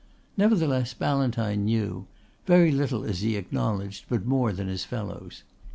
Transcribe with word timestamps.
Nevertheless 0.35 0.95
Ballantyne 0.95 1.63
knew 1.65 2.07
very 2.47 2.71
little 2.71 3.03
as 3.03 3.21
he 3.21 3.35
acknowledged 3.35 4.05
but 4.09 4.25
more 4.25 4.51
than 4.51 4.67
his 4.67 4.83
fellows. 4.83 5.43